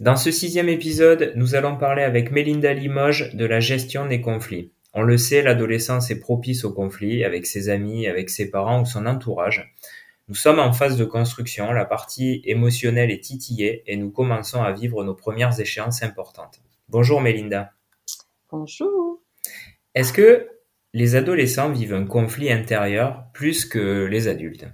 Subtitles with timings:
[0.00, 4.72] Dans ce sixième épisode, nous allons parler avec Mélinda Limoges de la gestion des conflits.
[4.92, 8.86] On le sait, l'adolescence est propice aux conflits avec ses amis, avec ses parents ou
[8.86, 9.72] son entourage.
[10.26, 14.72] Nous sommes en phase de construction, la partie émotionnelle est titillée et nous commençons à
[14.72, 16.60] vivre nos premières échéances importantes.
[16.88, 17.70] Bonjour Mélinda.
[18.50, 19.20] Bonjour.
[19.94, 20.48] Est-ce que
[20.92, 24.66] les adolescents vivent un conflit intérieur plus que les adultes?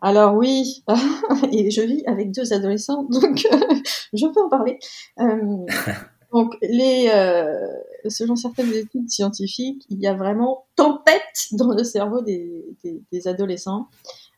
[0.00, 0.84] Alors oui,
[1.52, 3.46] et je vis avec deux adolescents, donc
[4.12, 4.78] je peux en parler.
[5.20, 5.66] Euh,
[6.32, 7.66] donc, les, euh,
[8.08, 13.28] selon certaines études scientifiques, il y a vraiment tempête dans le cerveau des, des, des
[13.28, 13.88] adolescents.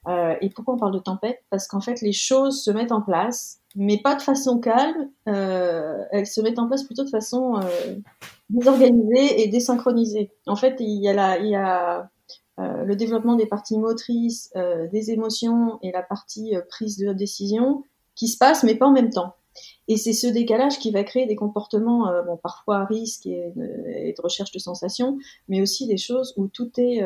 [0.09, 1.43] Euh, et pourquoi on parle de tempête?
[1.51, 5.11] Parce qu'en fait, les choses se mettent en place, mais pas de façon calme.
[5.29, 7.97] Euh, elles se mettent en place plutôt de façon euh,
[8.49, 10.33] désorganisée et désynchronisée.
[10.47, 12.09] En fait, il y a, la, il y a
[12.61, 17.13] euh, le développement des parties motrices, euh, des émotions et la partie euh, prise de
[17.13, 19.35] décision qui se passent, mais pas en même temps.
[19.89, 23.53] Et c'est ce décalage qui va créer des comportements, bon, parfois à risque et,
[23.89, 27.03] et, de recherche de sensations, mais aussi des choses où tout est,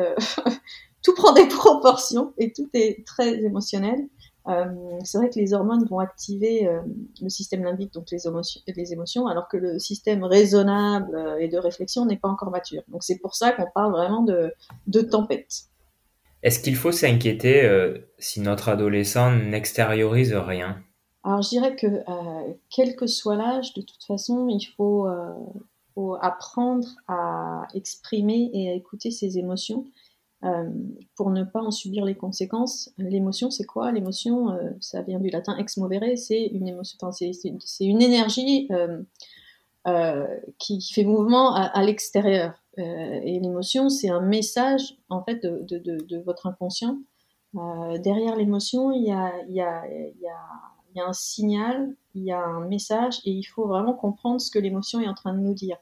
[1.01, 4.07] tout prend des proportions et tout est très émotionnel.
[4.47, 6.79] Euh, c'est vrai que les hormones vont activer euh,
[7.21, 11.47] le système limbique, donc les émotions, les émotions, alors que le système raisonnable euh, et
[11.47, 12.83] de réflexion n'est pas encore mature.
[12.89, 14.53] Donc c'est pour ça qu'on parle vraiment de,
[14.85, 15.63] de tempête.
[16.43, 17.67] Est-ce qu'il faut s'inquiéter
[18.19, 20.77] si notre adolescent n'extériorise rien?
[21.23, 21.87] Alors je dirais que
[22.69, 25.07] quel que soit l'âge, de toute façon, il faut,
[25.95, 29.85] faut apprendre à exprimer et à écouter ses émotions
[30.45, 30.69] euh,
[31.15, 32.91] pour ne pas en subir les conséquences.
[32.99, 33.91] L'émotion, c'est quoi?
[33.91, 38.69] L'émotion, euh, ça vient du latin ex movere, c'est une émotion, c'est une énergie
[39.87, 40.27] euh,
[40.59, 42.61] qui, fait mouvement à, l'extérieur.
[42.77, 46.99] et l'émotion, c'est un message en fait de, votre inconscient.
[48.03, 49.81] derrière l'émotion, il y, a, y a
[51.07, 54.99] un signal, il y a un message, et il faut vraiment comprendre ce que l'émotion
[54.99, 55.77] est en train de nous dire.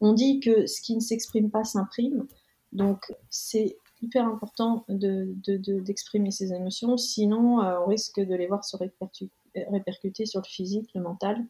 [0.00, 2.26] On dit que ce qui ne s'exprime pas s'imprime.
[2.72, 8.64] Donc, c'est hyper important d'exprimer de, ses émotions, sinon euh, on risque de les voir
[8.64, 11.44] se répercuter sur le physique, le mental.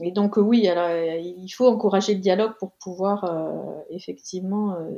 [0.00, 4.90] Et donc oui, alors, il faut encourager le dialogue pour pouvoir euh, effectivement euh,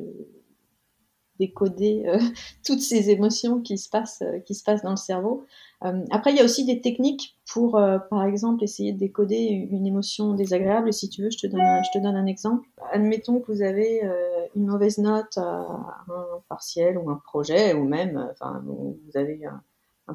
[1.38, 2.04] décoder
[2.64, 5.44] toutes ces émotions qui se passent, qui se passent dans le cerveau.
[5.84, 9.36] Euh, après, il y a aussi des techniques pour, euh, par exemple, essayer de décoder
[9.70, 10.92] une émotion désagréable.
[10.92, 12.66] Si tu veux, je te donne je te donne un exemple.
[12.92, 15.66] Admettons que vous avez euh, une mauvaise note à
[16.08, 19.62] un partiel ou un projet, ou même, enfin, vous avez un,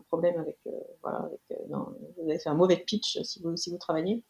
[0.10, 0.60] problème avec,
[1.02, 1.88] voilà, avec, non,
[2.18, 4.24] vous avez fait un mauvais pitch si vous, si vous travaillez.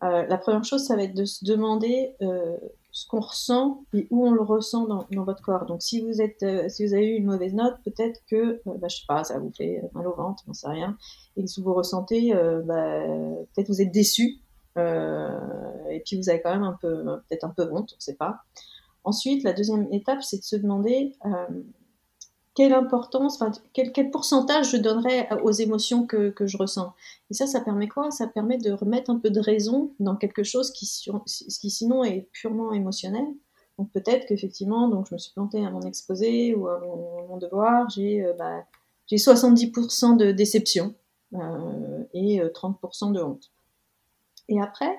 [0.00, 2.16] la première chose, ça va être de se demander
[2.92, 5.66] ce qu'on ressent et où on le ressent dans, votre corps.
[5.66, 8.78] Donc, si vous êtes, euh, si vous avez eu une mauvaise note, peut-être que, euh,
[8.78, 10.96] bah, je sais pas, ça vous fait mal au ventre, j'en sais rien,
[11.36, 13.00] et que si vous ressentez, euh, bah,
[13.54, 14.38] peut-être vous êtes déçu,
[14.76, 18.40] et puis vous avez quand même un peu, peut-être un peu honte, on sait pas.
[19.04, 21.16] Ensuite, la deuxième étape, c'est de se demander
[22.54, 26.92] quelle importance, quel, pourcentage je donnerais aux émotions que, je ressens.
[27.30, 28.10] Et ça, ça permet quoi?
[28.10, 32.72] Ça permet de remettre un peu de raison dans quelque chose qui, sinon est purement
[32.72, 33.24] émotionnel.
[33.78, 37.88] Donc peut-être qu'effectivement, donc je me suis plantée à mon exposé ou à mon, devoir,
[37.88, 38.64] j'ai euh, bah,
[39.16, 40.94] 70% de déception
[41.34, 43.50] euh, et 30% euh, de honte.
[44.48, 44.96] Et après,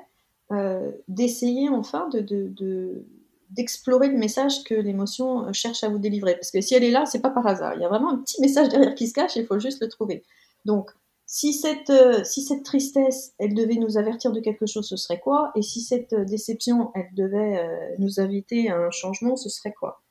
[0.52, 3.06] euh, d'essayer enfin de
[3.52, 6.36] d'explorer le message que l'émotion euh, cherche à vous délivrer.
[6.36, 7.74] Parce que si elle est là, c'est pas par hasard.
[7.76, 9.90] Il y a vraiment un petit message derrière qui se cache il faut juste le
[9.90, 10.24] trouver.
[10.66, 10.92] Donc,
[11.26, 15.20] si cette, euh, si cette tristesse, elle devait nous avertir de quelque chose, ce serait
[15.20, 15.52] quoi?
[15.56, 17.66] Et si cette euh, déception, elle devait
[18.00, 20.02] nous inviter à un changement, ce serait quoi?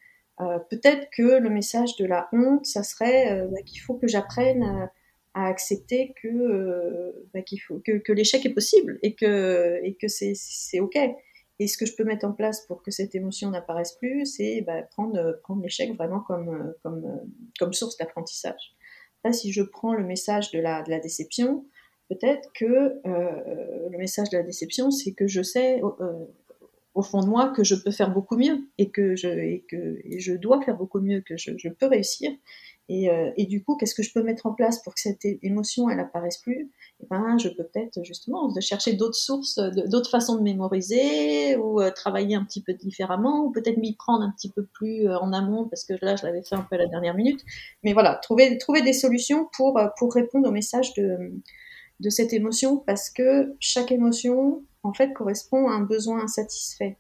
[0.71, 4.89] Peut-être que le message de la honte, ça serait bah, qu'il faut que j'apprenne
[5.35, 10.81] à, accepter que, bah, qu'il faut, que, l'échec est possible et que, et que c'est
[10.81, 10.97] OK.
[11.61, 14.63] Et ce que je peux mettre en place pour que cette émotion n'apparaisse plus, c'est
[14.63, 17.21] bah, prendre, prendre l'échec vraiment comme, comme,
[17.59, 18.75] comme source d'apprentissage.
[19.25, 21.67] Là, si je prends le message de la, de la déception,
[22.09, 26.25] peut-être que euh, le message de la déception, c'est que je sais euh,
[26.95, 29.99] au fond de moi que je peux faire beaucoup mieux et que je, et que
[30.05, 32.31] et je dois faire beaucoup mieux, que je, je peux réussir
[32.93, 35.25] et, euh, et, du coup, qu'est-ce que je peux mettre en place pour que cette
[35.25, 36.73] émotion, elle apparaisse plus?
[36.99, 41.55] Et eh ben, je peux peut-être justement de chercher d'autres sources, d'autres façons de mémoriser
[41.55, 45.09] ou euh, travailler un petit peu différemment ou peut-être m'y prendre un petit peu plus
[45.09, 47.45] euh, en amont parce que là, je l'avais fait un peu à la dernière minute.
[47.85, 51.17] Mais voilà, trouver, trouver des solutions pour, euh, pour répondre au message de,
[52.01, 56.97] de cette émotion parce que chaque émotion, en fait, correspond à un besoin insatisfait.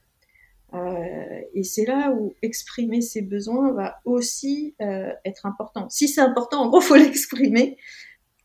[0.72, 5.88] Euh, et c'est là où exprimer ses besoins va aussi euh, être important.
[5.88, 7.76] Si c'est important, en gros, faut l'exprimer.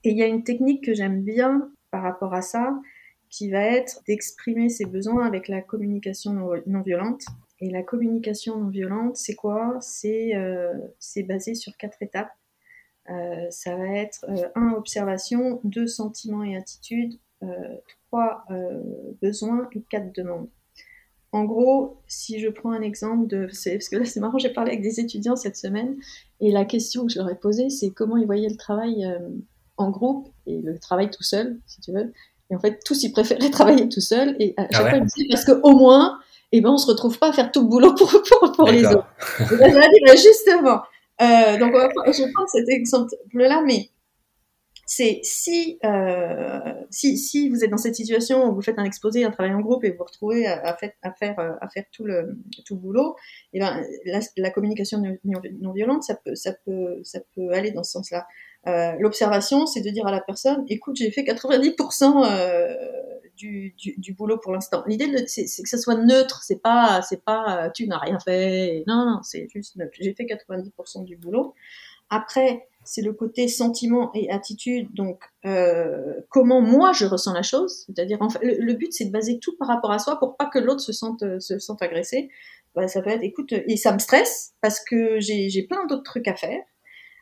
[0.03, 2.73] Et il y a une technique que j'aime bien par rapport à ça,
[3.29, 6.33] qui va être d'exprimer ses besoins avec la communication
[6.65, 7.23] non violente.
[7.59, 9.77] Et la communication non violente, c'est quoi?
[9.81, 10.73] C'est euh,
[11.27, 12.31] basé sur quatre étapes.
[13.09, 14.25] Euh, ça va être
[14.55, 14.73] 1.
[14.73, 15.87] Euh, observation, 2.
[15.87, 17.19] sentiments et attitudes,
[18.07, 18.45] 3.
[18.51, 18.81] Euh,
[19.21, 20.13] besoins et 4.
[20.13, 20.47] demandes.
[21.31, 23.45] En gros, si je prends un exemple de...
[23.45, 25.97] Parce que là, c'est marrant, j'ai parlé avec des étudiants cette semaine,
[26.39, 29.05] et la question que je leur ai posée, c'est comment ils voyaient le travail
[29.75, 32.13] en groupe et le travail tout seul, si tu veux.
[32.49, 34.37] Et en fait, tous, ils préféraient travailler tout seul.
[34.39, 36.19] Et à ah chaque fois, ils me disaient, parce qu'au moins,
[36.51, 38.85] eh ben, on se retrouve pas à faire tout le boulot pour, pour, pour les
[38.85, 39.07] autres.
[39.39, 40.81] et je bah, justement,
[41.21, 43.89] euh, donc, je vais prendre cet exemple-là, mais
[44.87, 46.59] c'est si, euh,
[46.91, 49.61] si, si vous êtes dans cette situation où vous faites un exposé, un travail en
[49.61, 52.81] groupe et vous vous retrouvez à, à, à, faire, à faire tout le, tout le
[52.81, 53.15] boulot,
[53.53, 57.51] et eh ben, la, la communication non, non, violente, ça peut, ça, peut, ça peut
[57.51, 58.27] aller dans ce sens-là.
[58.67, 62.75] Euh, L'observation, c'est de dire à la personne, écoute, j'ai fait 90% euh,
[63.35, 64.83] du, du, du, boulot pour l'instant.
[64.87, 66.43] L'idée, c'est que ça soit neutre.
[66.43, 68.83] C'est pas, c'est pas, tu n'as rien fait.
[68.87, 69.93] Non, non, c'est juste neutre.
[69.99, 71.53] J'ai fait 90% du boulot.
[72.09, 74.93] Après, c'est le côté sentiment et attitude.
[74.93, 77.85] Donc, euh, comment moi je ressens la chose?
[77.85, 80.45] C'est-à-dire, en fait, le, but, c'est de baser tout par rapport à soi pour pas
[80.45, 82.29] que l'autre se sente, se sente agressé.
[82.75, 86.27] Bah, ça peut être, écoute, et ça me stresse parce que j'ai plein d'autres trucs
[86.27, 86.61] à faire.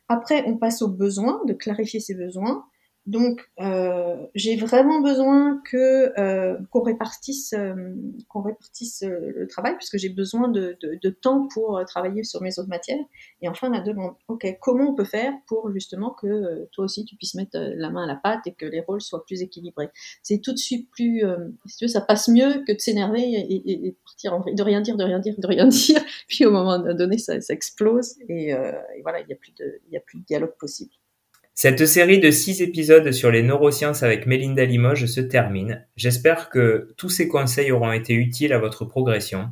[0.09, 2.65] Après, on passe aux besoins, de clarifier ses besoins.
[3.05, 7.73] Donc, euh, j'ai vraiment besoin que euh, qu'on répartisse, euh,
[8.29, 10.77] qu'on répartisse le travail, puisque j'ai besoin de,
[11.21, 13.03] temps pour travailler sur mes autres matières.
[13.41, 14.13] Et enfin, la demande.
[14.29, 18.05] Ok, comment on peut faire pour justement que toi aussi tu puisses mettre la main
[18.05, 19.89] à la pâte et que les rôles soient plus équilibrés.
[20.21, 21.23] C'est tout de suite plus,
[21.65, 24.81] si tu veux, ça passe mieux que de s'énerver et, et, partir en de rien
[24.81, 26.01] dire, de rien dire, de rien dire.
[26.27, 29.81] Puis au moment donné, ça, ça explose et, et voilà, il n'y a plus de,
[29.89, 30.91] il a plus de dialogue possible.
[31.55, 35.85] Cette série de six épisodes sur les neurosciences avec Mélinda Limoges se termine.
[35.95, 39.49] J'espère que tous ces conseils auront été utiles à votre progression.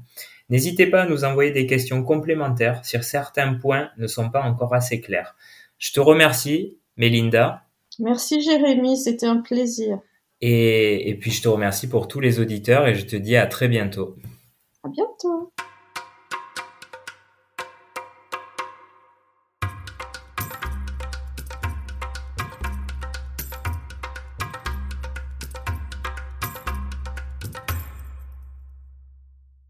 [0.50, 4.74] N'hésitez pas à nous envoyer des questions complémentaires si certains points ne sont pas encore
[4.74, 5.36] assez clairs.
[5.78, 7.64] Je te remercie, Mélinda.
[8.00, 10.00] Merci Jérémy, c'était un plaisir.
[10.42, 13.46] Et, et puis je te remercie pour tous les auditeurs et je te dis à
[13.46, 14.16] très bientôt.
[14.84, 15.52] À bientôt.